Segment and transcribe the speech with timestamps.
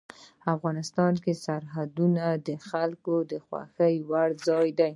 [0.55, 4.89] افغانستان کې سرحدونه د خلکو د خوښې وړ ځای دی.